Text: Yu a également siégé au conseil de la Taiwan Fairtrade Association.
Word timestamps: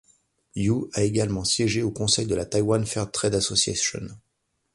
Yu 0.55 0.85
a 0.95 1.03
également 1.03 1.43
siégé 1.43 1.83
au 1.83 1.91
conseil 1.91 2.25
de 2.25 2.33
la 2.33 2.47
Taiwan 2.47 2.83
Fairtrade 2.87 3.35
Association. 3.35 4.01